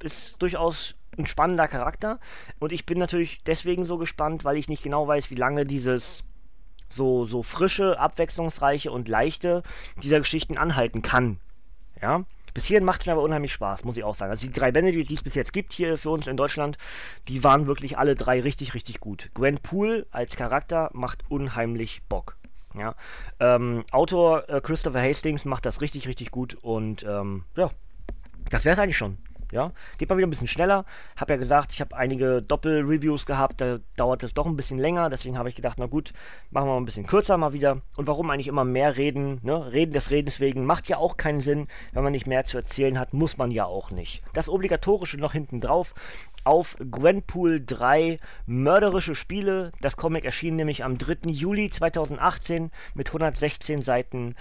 ist 0.02 0.34
durchaus 0.40 0.96
ein 1.16 1.26
spannender 1.26 1.68
Charakter. 1.68 2.18
Und 2.58 2.72
ich 2.72 2.86
bin 2.86 2.98
natürlich 2.98 3.40
deswegen 3.44 3.84
so 3.84 3.98
gespannt, 3.98 4.44
weil 4.44 4.56
ich 4.56 4.68
nicht 4.68 4.82
genau 4.82 5.06
weiß, 5.06 5.30
wie 5.30 5.36
lange 5.36 5.64
dieses 5.64 6.24
so, 6.88 7.24
so 7.24 7.44
frische, 7.44 8.00
abwechslungsreiche 8.00 8.90
und 8.90 9.08
leichte 9.08 9.62
dieser 10.02 10.18
Geschichten 10.18 10.58
anhalten 10.58 11.02
kann. 11.02 11.38
Ja, 12.02 12.24
bis 12.58 12.64
hierhin 12.64 12.84
macht 12.84 13.02
es 13.02 13.08
aber 13.08 13.22
unheimlich 13.22 13.52
Spaß, 13.52 13.84
muss 13.84 13.96
ich 13.96 14.02
auch 14.02 14.16
sagen. 14.16 14.32
Also 14.32 14.44
die 14.44 14.52
drei 14.52 14.72
Bände, 14.72 14.90
die 14.90 15.14
es 15.14 15.22
bis 15.22 15.36
jetzt 15.36 15.52
gibt 15.52 15.72
hier 15.72 15.96
für 15.96 16.10
uns 16.10 16.26
in 16.26 16.36
Deutschland, 16.36 16.76
die 17.28 17.44
waren 17.44 17.68
wirklich 17.68 17.98
alle 17.98 18.16
drei 18.16 18.40
richtig, 18.40 18.74
richtig 18.74 18.98
gut. 18.98 19.30
Gwen 19.32 19.58
Poole 19.58 20.08
als 20.10 20.34
Charakter 20.34 20.90
macht 20.92 21.22
unheimlich 21.28 22.02
Bock. 22.08 22.36
Ja. 22.76 22.96
Ähm, 23.38 23.84
Autor 23.92 24.48
äh, 24.48 24.60
Christopher 24.60 25.00
Hastings 25.00 25.44
macht 25.44 25.66
das 25.66 25.80
richtig, 25.80 26.08
richtig 26.08 26.32
gut 26.32 26.56
und 26.60 27.04
ähm, 27.04 27.44
ja, 27.54 27.70
das 28.50 28.64
wäre 28.64 28.72
es 28.72 28.80
eigentlich 28.80 28.98
schon. 28.98 29.18
Ja, 29.50 29.72
geht 29.96 30.08
mal 30.10 30.16
wieder 30.16 30.26
ein 30.26 30.30
bisschen 30.30 30.46
schneller. 30.46 30.84
Hab 31.16 31.30
ja 31.30 31.36
gesagt, 31.36 31.72
ich 31.72 31.80
habe 31.80 31.96
einige 31.96 32.42
Doppel-Reviews 32.42 33.24
gehabt, 33.24 33.60
da 33.60 33.78
dauert 33.96 34.22
es 34.22 34.34
doch 34.34 34.46
ein 34.46 34.56
bisschen 34.56 34.78
länger. 34.78 35.08
Deswegen 35.08 35.38
habe 35.38 35.48
ich 35.48 35.54
gedacht, 35.54 35.78
na 35.78 35.86
gut, 35.86 36.12
machen 36.50 36.66
wir 36.66 36.72
mal 36.72 36.80
ein 36.80 36.84
bisschen 36.84 37.06
kürzer 37.06 37.36
mal 37.38 37.52
wieder. 37.52 37.80
Und 37.96 38.06
warum 38.06 38.30
eigentlich 38.30 38.48
immer 38.48 38.64
mehr 38.64 38.96
reden? 38.96 39.40
Ne? 39.42 39.72
Reden 39.72 39.92
des 39.92 40.10
Redens 40.10 40.40
wegen 40.40 40.66
macht 40.66 40.88
ja 40.88 40.98
auch 40.98 41.16
keinen 41.16 41.40
Sinn. 41.40 41.66
Wenn 41.92 42.04
man 42.04 42.12
nicht 42.12 42.26
mehr 42.26 42.44
zu 42.44 42.58
erzählen 42.58 42.98
hat, 42.98 43.14
muss 43.14 43.38
man 43.38 43.50
ja 43.50 43.64
auch 43.64 43.90
nicht. 43.90 44.22
Das 44.34 44.48
Obligatorische 44.48 45.18
noch 45.18 45.32
hinten 45.32 45.60
drauf 45.60 45.94
auf 46.44 46.76
Gwenpool 46.78 47.62
3 47.64 48.18
Mörderische 48.46 49.14
Spiele. 49.14 49.72
Das 49.80 49.96
Comic 49.96 50.24
erschien 50.24 50.56
nämlich 50.56 50.84
am 50.84 50.98
3. 50.98 51.30
Juli 51.30 51.70
2018 51.70 52.70
mit 52.94 53.08
116 53.08 53.82
Seiten 53.82 54.34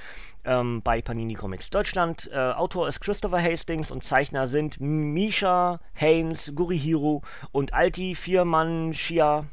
ähm, 0.47 0.81
bei 0.81 1.01
Panini 1.01 1.35
Comics 1.35 1.69
Deutschland. 1.69 2.29
Äh, 2.33 2.37
Autor 2.37 2.87
ist 2.87 3.01
Christopher 3.01 3.41
Hastings 3.43 3.91
und 3.91 4.03
Zeichner 4.03 4.47
sind 4.47 4.79
Misha, 4.79 5.79
Haynes, 5.93 6.53
Gurihiro 6.55 7.21
und 7.51 7.73
Alti 7.73 8.15
Viermann 8.15 8.93
Shia 8.93 9.45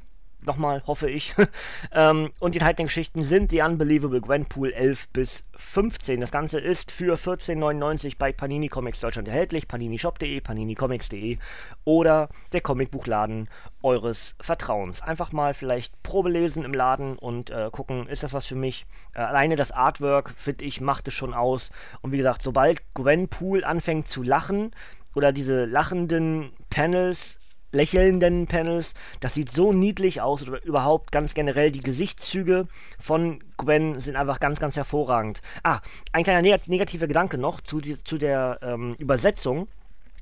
nochmal, 0.46 0.82
hoffe 0.86 1.10
ich. 1.10 1.34
ähm, 1.92 2.30
und 2.38 2.54
die 2.54 2.58
enthaltenen 2.58 2.86
Geschichten 2.86 3.24
sind 3.24 3.50
The 3.50 3.62
Unbelievable 3.62 4.20
Gwenpool 4.20 4.72
11 4.72 5.08
bis 5.08 5.44
15. 5.56 6.20
Das 6.20 6.30
Ganze 6.30 6.58
ist 6.60 6.90
für 6.90 7.16
14,99 7.16 8.14
bei 8.18 8.32
Panini 8.32 8.68
Comics 8.68 9.00
Deutschland 9.00 9.28
erhältlich. 9.28 9.68
paninishop.de, 9.68 10.40
paninicomics.de 10.40 11.38
oder 11.84 12.28
der 12.52 12.60
Comicbuchladen 12.60 13.48
eures 13.82 14.34
Vertrauens. 14.40 15.02
Einfach 15.02 15.32
mal 15.32 15.54
vielleicht 15.54 16.02
Probe 16.02 16.30
lesen 16.30 16.64
im 16.64 16.74
Laden 16.74 17.18
und 17.18 17.50
äh, 17.50 17.70
gucken, 17.70 18.08
ist 18.08 18.22
das 18.22 18.32
was 18.32 18.46
für 18.46 18.56
mich? 18.56 18.86
Äh, 19.14 19.20
alleine 19.20 19.56
das 19.56 19.72
Artwork, 19.72 20.34
finde 20.36 20.64
ich, 20.64 20.80
macht 20.80 21.08
es 21.08 21.14
schon 21.14 21.34
aus. 21.34 21.70
Und 22.02 22.12
wie 22.12 22.18
gesagt, 22.18 22.42
sobald 22.42 22.82
Gwenpool 22.94 23.64
anfängt 23.64 24.08
zu 24.08 24.22
lachen, 24.22 24.72
oder 25.14 25.32
diese 25.32 25.64
lachenden 25.64 26.52
Panels 26.70 27.38
lächelnden 27.74 28.46
Panels. 28.46 28.94
Das 29.20 29.34
sieht 29.34 29.52
so 29.52 29.72
niedlich 29.72 30.20
aus 30.20 30.46
oder 30.46 30.64
überhaupt 30.64 31.12
ganz 31.12 31.34
generell 31.34 31.70
die 31.70 31.80
Gesichtszüge 31.80 32.66
von 32.98 33.42
Gwen 33.56 34.00
sind 34.00 34.16
einfach 34.16 34.40
ganz, 34.40 34.60
ganz 34.60 34.76
hervorragend. 34.76 35.42
Ah, 35.62 35.80
ein 36.12 36.24
kleiner 36.24 36.42
neg 36.42 36.66
negativer 36.68 37.06
Gedanke 37.06 37.36
noch 37.36 37.60
zu, 37.60 37.80
die, 37.80 38.02
zu 38.02 38.18
der 38.18 38.58
ähm, 38.62 38.94
Übersetzung. 38.98 39.68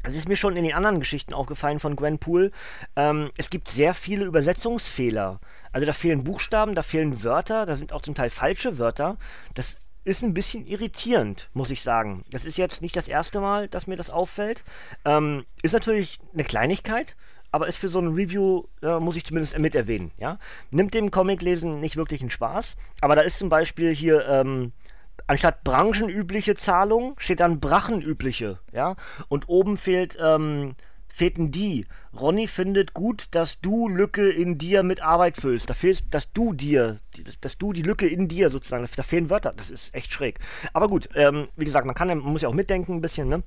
Es 0.04 0.16
ist 0.16 0.28
mir 0.28 0.36
schon 0.36 0.56
in 0.56 0.64
den 0.64 0.74
anderen 0.74 0.98
Geschichten 0.98 1.32
aufgefallen 1.32 1.78
von 1.78 1.94
Gwen 1.94 2.18
Poole. 2.18 2.50
Ähm, 2.96 3.30
es 3.36 3.50
gibt 3.50 3.68
sehr 3.68 3.94
viele 3.94 4.24
Übersetzungsfehler. 4.24 5.38
Also 5.70 5.86
da 5.86 5.92
fehlen 5.92 6.24
Buchstaben, 6.24 6.74
da 6.74 6.82
fehlen 6.82 7.22
Wörter, 7.22 7.66
da 7.66 7.76
sind 7.76 7.92
auch 7.92 8.02
zum 8.02 8.14
Teil 8.14 8.30
falsche 8.30 8.78
Wörter. 8.78 9.16
Das 9.54 9.76
ist 10.04 10.22
ein 10.22 10.34
bisschen 10.34 10.66
irritierend, 10.66 11.48
muss 11.54 11.70
ich 11.70 11.82
sagen. 11.82 12.24
Das 12.30 12.44
ist 12.44 12.58
jetzt 12.58 12.82
nicht 12.82 12.96
das 12.96 13.08
erste 13.08 13.40
Mal, 13.40 13.68
dass 13.68 13.86
mir 13.86 13.96
das 13.96 14.10
auffällt. 14.10 14.64
Ähm, 15.04 15.44
ist 15.62 15.72
natürlich 15.72 16.18
eine 16.34 16.44
Kleinigkeit, 16.44 17.14
aber 17.52 17.68
ist 17.68 17.78
für 17.78 17.88
so 17.88 18.00
ein 18.00 18.14
Review, 18.14 18.64
äh, 18.82 18.98
muss 18.98 19.16
ich 19.16 19.24
zumindest 19.24 19.56
mit 19.58 19.74
erwähnen, 19.74 20.10
ja. 20.18 20.38
Nimmt 20.70 20.94
dem 20.94 21.10
Comiclesen 21.10 21.80
nicht 21.80 21.96
wirklich 21.96 22.20
einen 22.20 22.30
Spaß, 22.30 22.76
aber 23.00 23.14
da 23.14 23.22
ist 23.22 23.38
zum 23.38 23.48
Beispiel 23.48 23.94
hier, 23.94 24.26
ähm, 24.26 24.72
anstatt 25.26 25.62
branchenübliche 25.62 26.56
Zahlung 26.56 27.14
steht 27.18 27.40
dann 27.40 27.60
brachenübliche, 27.60 28.58
ja. 28.72 28.96
Und 29.28 29.48
oben 29.48 29.76
fehlt, 29.76 30.16
ähm, 30.20 30.74
fehlten 31.12 31.52
die. 31.52 31.86
Ronny 32.18 32.46
findet 32.48 32.94
gut, 32.94 33.26
dass 33.32 33.60
du 33.60 33.86
Lücke 33.86 34.30
in 34.30 34.56
dir 34.56 34.82
mit 34.82 35.02
Arbeit 35.02 35.36
füllst. 35.36 35.68
Da 35.68 35.74
fehlt, 35.74 36.02
dass 36.14 36.32
du 36.32 36.54
dir, 36.54 37.00
dass 37.42 37.58
du 37.58 37.74
die 37.74 37.82
Lücke 37.82 38.08
in 38.08 38.28
dir 38.28 38.48
sozusagen, 38.48 38.88
da 38.96 39.02
fehlen 39.02 39.28
Wörter. 39.28 39.52
Das 39.54 39.70
ist 39.70 39.94
echt 39.94 40.10
schräg. 40.10 40.38
Aber 40.72 40.88
gut, 40.88 41.10
ähm, 41.14 41.48
wie 41.56 41.66
gesagt, 41.66 41.84
man 41.84 41.94
kann, 41.94 42.08
man 42.08 42.20
muss 42.20 42.40
ja 42.40 42.48
auch 42.48 42.54
mitdenken 42.54 42.94
ein 42.94 43.00
bisschen, 43.02 43.28
ne? 43.28 43.42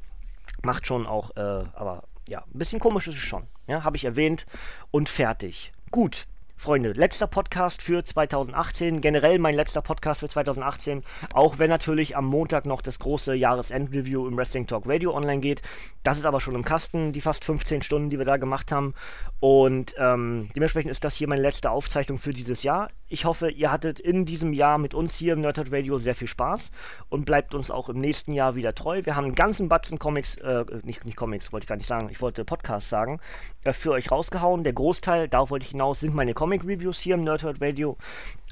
Macht 0.62 0.86
schon 0.86 1.08
auch, 1.08 1.36
äh, 1.36 1.66
aber 1.74 2.04
ja, 2.28 2.40
ein 2.40 2.60
bisschen 2.60 2.80
komisch 2.80 3.08
ist 3.08 3.16
es 3.16 3.22
schon. 3.22 3.48
Ja, 3.68 3.84
habe 3.84 3.98
ich 3.98 4.06
erwähnt 4.06 4.46
und 4.92 5.10
fertig. 5.10 5.72
Gut. 5.92 6.28
Freunde, 6.58 6.94
letzter 6.94 7.28
Podcast 7.28 7.82
für 7.82 8.04
2018, 8.04 9.02
generell 9.02 9.40
mein 9.40 9.56
letzter 9.56 9.82
Podcast 9.82 10.22
für 10.22 10.30
2018, 10.30 11.04
auch 11.34 11.60
wenn 11.60 11.70
natürlich 11.70 12.16
am 12.16 12.26
Montag 12.26 12.66
noch 12.66 12.82
das 12.82 12.98
große 12.98 13.36
Jahresendreview 13.36 14.26
im 14.26 14.38
Wrestling 14.38 14.66
Talk 14.66 14.84
Radio 14.88 15.14
online 15.14 15.42
geht. 15.42 15.62
Das 16.04 16.18
ist 16.18 16.26
aber 16.26 16.40
schon 16.40 16.56
im 16.56 16.64
Kasten, 16.64 17.12
die 17.12 17.20
fast 17.20 17.44
15 17.44 17.82
Stunden, 17.82 18.10
die 18.10 18.18
wir 18.18 18.26
da 18.26 18.38
gemacht 18.38 18.72
haben. 18.72 18.94
Und 19.42 19.96
ähm, 19.98 20.50
dementsprechend 20.56 20.92
ist 20.92 21.04
das 21.04 21.16
hier 21.16 21.28
meine 21.28 21.42
letzte 21.42 21.72
Aufzeichnung 21.72 22.18
für 22.18 22.34
dieses 22.34 22.64
Jahr. 22.64 22.90
Ich 23.08 23.26
hoffe, 23.26 23.52
ihr 23.52 23.72
hattet 23.72 24.00
in 24.00 24.26
diesem 24.26 24.52
Jahr 24.52 24.80
mit 24.80 24.96
uns 24.96 25.14
hier 25.14 25.34
im 25.34 25.42
Nerdhurt 25.42 25.72
Radio 25.72 26.00
sehr 26.00 26.16
viel 26.16 26.28
Spaß 26.28 26.72
und 27.08 27.26
bleibt 27.26 27.54
uns 27.54 27.70
auch 27.70 27.88
im 27.88 28.00
nächsten 28.00 28.34
Jahr 28.34 28.56
wieder 28.56 28.74
treu. 28.74 29.02
Wir 29.04 29.16
haben 29.16 29.26
einen 29.26 29.36
ganzen 29.36 29.70
Batzen 29.70 30.00
Comics, 30.00 30.38
äh, 30.38 30.66
nicht, 30.82 31.06
nicht 31.06 31.16
Comics, 31.16 31.54
wollte 31.54 31.66
ich 31.66 31.68
gar 31.68 31.76
nicht 31.76 31.86
sagen, 31.86 32.10
ich 32.10 32.20
wollte 32.20 32.44
Podcasts 32.44 32.90
sagen, 32.90 33.20
äh, 33.64 33.74
für 33.74 33.92
euch 33.92 34.10
rausgehauen. 34.10 34.64
Der 34.64 34.74
Großteil, 34.74 35.28
darauf 35.28 35.52
wollte 35.52 35.66
ich 35.66 35.72
hinaus, 35.72 36.00
sind 36.00 36.16
meine 36.16 36.34
Comic-Reviews 36.34 36.98
hier 36.98 37.14
im 37.14 37.24
Nerdhurt 37.24 37.62
Radio. 37.62 37.96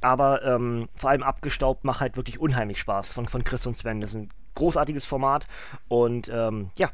Aber 0.01 0.43
ähm, 0.43 0.87
vor 0.93 1.09
allem 1.09 1.23
abgestaubt 1.23 1.83
macht 1.83 2.01
halt 2.01 2.15
wirklich 2.15 2.39
unheimlich 2.39 2.79
Spaß 2.79 3.11
von, 3.11 3.27
von 3.27 3.43
Chris 3.43 3.65
und 3.65 3.75
Sven. 3.75 4.01
Das 4.01 4.11
ist 4.11 4.17
ein 4.17 4.29
großartiges 4.53 5.05
Format 5.05 5.47
und 5.87 6.29
ähm, 6.31 6.69
ja, 6.77 6.91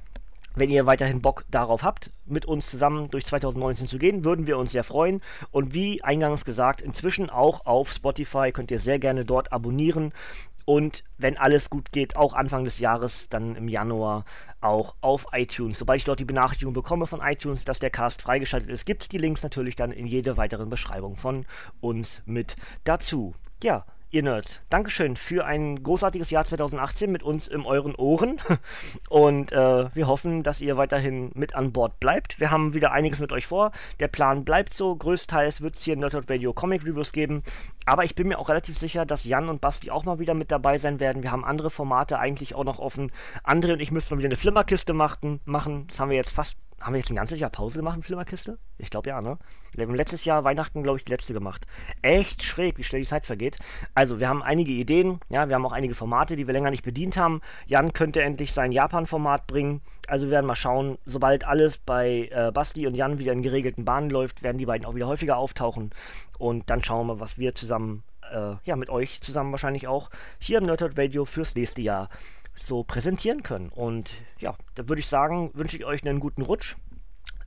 wenn 0.59 0.69
ihr 0.69 0.85
weiterhin 0.85 1.21
Bock 1.21 1.45
darauf 1.49 1.83
habt, 1.83 2.11
mit 2.25 2.45
uns 2.45 2.69
zusammen 2.69 3.09
durch 3.09 3.25
2019 3.25 3.87
zu 3.87 3.97
gehen, 3.97 4.23
würden 4.23 4.47
wir 4.47 4.57
uns 4.57 4.71
sehr 4.71 4.83
freuen. 4.83 5.21
Und 5.51 5.73
wie 5.73 6.03
eingangs 6.03 6.45
gesagt, 6.45 6.81
inzwischen 6.81 7.29
auch 7.29 7.65
auf 7.65 7.91
Spotify 7.91 8.51
könnt 8.51 8.71
ihr 8.71 8.79
sehr 8.79 8.99
gerne 8.99 9.25
dort 9.25 9.51
abonnieren. 9.51 10.13
Und 10.65 11.03
wenn 11.17 11.37
alles 11.37 11.69
gut 11.71 11.91
geht, 11.91 12.15
auch 12.15 12.33
Anfang 12.33 12.63
des 12.63 12.77
Jahres, 12.77 13.27
dann 13.29 13.55
im 13.55 13.67
Januar 13.67 14.23
auch 14.61 14.95
auf 15.01 15.25
iTunes. 15.31 15.79
Sobald 15.79 15.97
ich 15.97 16.03
dort 16.03 16.19
die 16.19 16.25
Benachrichtigung 16.25 16.73
bekomme 16.73 17.07
von 17.07 17.21
iTunes, 17.21 17.65
dass 17.65 17.79
der 17.79 17.89
Cast 17.89 18.21
freigeschaltet 18.21 18.69
ist, 18.69 18.85
gibt 18.85 19.03
es 19.03 19.09
die 19.09 19.17
Links 19.17 19.41
natürlich 19.41 19.75
dann 19.75 19.91
in 19.91 20.05
jeder 20.05 20.37
weiteren 20.37 20.69
Beschreibung 20.69 21.15
von 21.15 21.45
uns 21.81 22.21
mit 22.25 22.55
dazu. 22.83 23.33
Ja, 23.63 23.85
ihr 24.11 24.23
Nerds, 24.23 24.59
Dankeschön 24.69 25.15
für 25.15 25.45
ein 25.45 25.83
großartiges 25.83 26.31
Jahr 26.31 26.43
2018 26.43 27.11
mit 27.11 27.21
uns 27.21 27.47
in 27.47 27.65
euren 27.65 27.95
Ohren. 27.95 28.41
Und 29.09 29.51
äh, 29.51 29.93
wir 29.93 30.07
hoffen, 30.07 30.41
dass 30.41 30.61
ihr 30.61 30.77
weiterhin 30.77 31.31
mit 31.35 31.55
an 31.55 31.71
Bord 31.71 31.99
bleibt. 31.99 32.39
Wir 32.39 32.49
haben 32.49 32.73
wieder 32.73 32.91
einiges 32.91 33.19
mit 33.19 33.31
euch 33.31 33.45
vor. 33.45 33.71
Der 33.99 34.07
Plan 34.07 34.45
bleibt 34.45 34.73
so. 34.73 34.95
Größtenteils 34.95 35.61
wird 35.61 35.75
es 35.75 35.83
hier 35.83 35.95
Nerdhurt 35.95 36.29
Radio 36.29 36.53
Comic 36.53 36.83
Reviews 36.85 37.11
geben. 37.11 37.43
Aber 37.85 38.03
ich 38.03 38.15
bin 38.15 38.27
mir 38.27 38.39
auch 38.39 38.49
relativ 38.49 38.79
sicher, 38.79 39.05
dass 39.05 39.25
Jan 39.25 39.49
und 39.49 39.61
Basti 39.61 39.91
auch 39.91 40.05
mal 40.05 40.19
wieder 40.19 40.33
mit 40.33 40.51
dabei 40.51 40.79
sein 40.79 40.99
werden. 40.99 41.21
Wir 41.21 41.31
haben 41.31 41.45
andere 41.45 41.69
Formate 41.69 42.17
eigentlich 42.17 42.55
auch 42.55 42.63
noch 42.63 42.79
offen. 42.79 43.11
André 43.43 43.73
und 43.73 43.79
ich 43.79 43.91
müssen 43.91 44.13
mal 44.13 44.19
wieder 44.19 44.29
eine 44.29 44.37
Flimmerkiste 44.37 44.93
machen. 44.93 45.39
Das 45.87 45.99
haben 45.99 46.09
wir 46.09 46.17
jetzt 46.17 46.31
fast 46.31 46.57
haben 46.81 46.93
wir 46.93 46.99
jetzt 46.99 47.09
ein 47.09 47.15
ganzes 47.15 47.39
Jahr 47.39 47.49
Pause 47.49 47.79
gemacht 47.79 47.97
mit 47.97 48.05
Flimmerkiste? 48.05 48.57
Ich 48.77 48.89
glaube 48.89 49.09
ja, 49.09 49.21
ne? 49.21 49.37
Wir 49.75 49.85
haben 49.85 49.95
letztes 49.95 50.25
Jahr 50.25 50.43
Weihnachten, 50.43 50.83
glaube 50.83 50.97
ich, 50.97 51.05
die 51.05 51.11
letzte 51.11 51.33
gemacht. 51.33 51.65
Echt 52.01 52.43
schräg, 52.43 52.77
wie 52.77 52.83
schnell 52.83 53.01
die 53.01 53.07
Zeit 53.07 53.25
vergeht. 53.25 53.57
Also, 53.93 54.19
wir 54.19 54.29
haben 54.29 54.41
einige 54.41 54.71
Ideen, 54.71 55.19
ja, 55.29 55.47
wir 55.47 55.55
haben 55.55 55.65
auch 55.65 55.71
einige 55.71 55.95
Formate, 55.95 56.35
die 56.35 56.47
wir 56.47 56.53
länger 56.53 56.71
nicht 56.71 56.83
bedient 56.83 57.17
haben. 57.17 57.41
Jan 57.67 57.93
könnte 57.93 58.21
endlich 58.21 58.53
sein 58.53 58.71
Japan-Format 58.71 59.47
bringen. 59.47 59.81
Also, 60.07 60.27
wir 60.27 60.31
werden 60.31 60.45
mal 60.45 60.55
schauen, 60.55 60.97
sobald 61.05 61.45
alles 61.45 61.77
bei 61.77 62.29
äh, 62.31 62.51
Basti 62.51 62.87
und 62.87 62.95
Jan 62.95 63.19
wieder 63.19 63.33
in 63.33 63.41
geregelten 63.41 63.85
Bahnen 63.85 64.09
läuft, 64.09 64.43
werden 64.43 64.57
die 64.57 64.65
beiden 64.65 64.85
auch 64.85 64.95
wieder 64.95 65.07
häufiger 65.07 65.37
auftauchen. 65.37 65.91
Und 66.37 66.69
dann 66.69 66.83
schauen 66.83 67.07
wir 67.07 67.19
was 67.19 67.37
wir 67.37 67.53
zusammen, 67.55 68.03
äh, 68.31 68.55
ja, 68.63 68.75
mit 68.75 68.89
euch 68.89 69.21
zusammen 69.21 69.51
wahrscheinlich 69.51 69.87
auch 69.87 70.09
hier 70.39 70.59
im 70.59 70.65
Nerdhurt 70.65 70.97
Radio 70.97 71.25
fürs 71.25 71.55
nächste 71.55 71.81
Jahr 71.81 72.09
so 72.61 72.83
präsentieren 72.83 73.43
können. 73.43 73.69
Und 73.69 74.11
ja, 74.39 74.55
da 74.75 74.87
würde 74.87 74.99
ich 74.99 75.07
sagen, 75.07 75.51
wünsche 75.53 75.77
ich 75.77 75.85
euch 75.85 76.05
einen 76.05 76.19
guten 76.19 76.41
Rutsch 76.41 76.75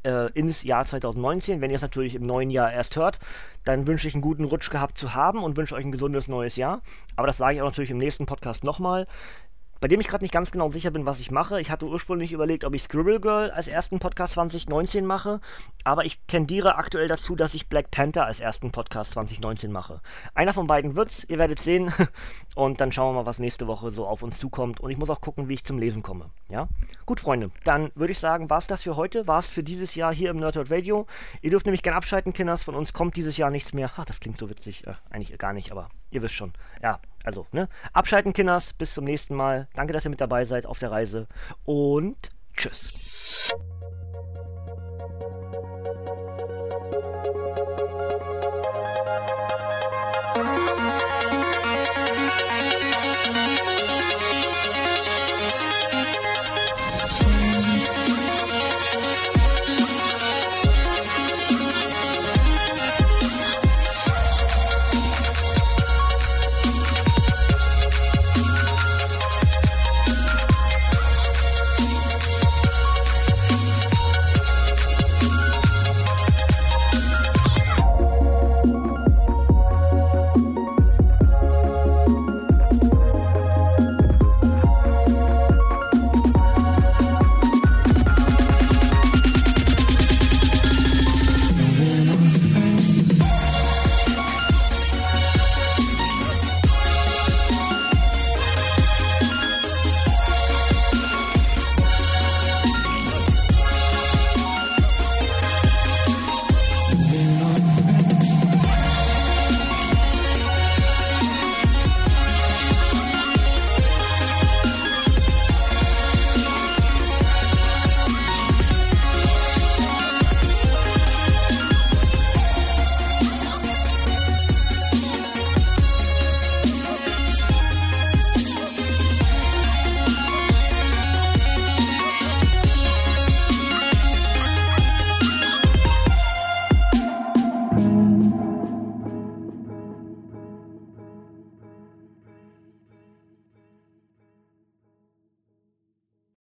äh, 0.05 0.31
ins 0.33 0.63
Jahr 0.63 0.85
2019. 0.85 1.61
Wenn 1.61 1.71
ihr 1.71 1.77
es 1.77 1.83
natürlich 1.83 2.15
im 2.15 2.27
neuen 2.27 2.51
Jahr 2.51 2.73
erst 2.73 2.97
hört, 2.97 3.19
dann 3.65 3.87
wünsche 3.87 4.09
ich 4.09 4.15
einen 4.15 4.23
guten 4.23 4.45
Rutsch 4.45 4.71
gehabt 4.71 4.99
zu 4.99 5.15
haben 5.15 5.43
und 5.43 5.57
wünsche 5.57 5.75
euch 5.75 5.85
ein 5.85 5.93
gesundes 5.93 6.29
neues 6.29 6.57
Jahr. 6.57 6.83
Aber 7.17 7.27
das 7.27 7.37
sage 7.37 7.57
ich 7.57 7.63
auch 7.63 7.67
natürlich 7.67 7.91
im 7.91 7.99
nächsten 7.99 8.27
Podcast 8.27 8.65
nochmal 8.65 9.07
bei 9.83 9.89
dem 9.89 10.01
ich 10.01 10.07
gerade 10.07 10.23
nicht 10.23 10.33
ganz 10.33 10.53
genau 10.53 10.71
sicher 10.71 10.93
bin, 10.93 11.07
was 11.07 11.19
ich 11.19 11.33
mache. 11.33 11.61
Ich 11.61 11.69
hatte 11.69 11.87
ursprünglich 11.87 12.31
überlegt, 12.31 12.63
ob 12.63 12.73
ich 12.73 12.85
Scribble 12.85 13.19
Girl 13.19 13.51
als 13.51 13.67
ersten 13.67 13.99
Podcast 13.99 14.35
2019 14.35 15.05
mache, 15.05 15.41
aber 15.83 16.05
ich 16.05 16.21
tendiere 16.29 16.77
aktuell 16.77 17.09
dazu, 17.09 17.35
dass 17.35 17.53
ich 17.53 17.69
Black 17.69 17.91
Panther 17.91 18.25
als 18.25 18.39
ersten 18.39 18.71
Podcast 18.71 19.11
2019 19.11 19.73
mache. 19.73 20.01
Einer 20.37 20.53
von 20.53 20.69
beiden 20.69 20.95
wird's, 20.95 21.25
ihr 21.29 21.37
werdet 21.39 21.59
sehen 21.59 21.93
und 22.55 22.81
dann 22.81 22.93
schauen 22.93 23.13
wir 23.13 23.23
mal, 23.23 23.27
was 23.27 23.41
nächste 23.41 23.67
Woche 23.67 23.91
so 23.91 24.07
auf 24.07 24.23
uns 24.23 24.39
zukommt 24.39 24.79
und 24.79 24.93
ich 24.93 24.99
muss 24.99 25.11
auch 25.11 25.21
gucken, 25.21 25.49
wie 25.49 25.55
ich 25.55 25.65
zum 25.65 25.81
Lesen 25.81 26.05
komme. 26.05 26.31
Ja? 26.49 26.69
Gut, 27.05 27.19
Freunde, 27.19 27.51
dann 27.65 27.91
würde 27.97 28.13
ich 28.13 28.21
sagen, 28.21 28.51
war's 28.51 28.69
das 28.69 28.83
für 28.83 28.95
heute, 28.95 29.27
war's 29.27 29.49
für 29.49 29.65
dieses 29.65 29.97
Jahr 29.97 30.15
hier 30.15 30.31
im 30.31 30.37
Nerdhurt 30.37 30.71
Radio. 30.71 31.09
Ihr 31.41 31.51
dürft 31.51 31.67
nämlich 31.67 31.83
gerne 31.83 31.97
abschalten, 31.97 32.33
Kinders, 32.33 32.63
von 32.63 32.77
uns 32.77 32.93
kommt 32.93 33.17
dieses 33.17 33.37
Jahr 33.37 33.51
nichts 33.51 33.73
mehr. 33.73 33.91
Ach, 33.97 34.05
das 34.05 34.21
klingt 34.21 34.39
so 34.39 34.49
witzig, 34.49 34.87
äh, 34.87 34.95
eigentlich 35.11 35.37
gar 35.39 35.53
nicht, 35.53 35.73
aber 35.73 35.89
ihr 36.13 36.23
wisst 36.23 36.35
schon. 36.35 36.53
Ja, 36.83 37.01
also, 37.25 37.47
ne? 37.53 37.69
Abschalten, 37.93 38.33
Kinders. 38.33 38.73
Bis 38.73 38.95
zum 38.95 39.05
nächsten 39.05 39.35
Mal. 39.35 39.69
Danke, 39.75 39.93
dass 39.93 40.05
ihr 40.05 40.11
mit 40.11 40.21
dabei 40.21 40.45
seid 40.45 40.67
auf 40.67 40.79
der 40.79 40.91
Reise. 40.91 41.27
Und 41.65 42.31
tschüss. 42.57 43.55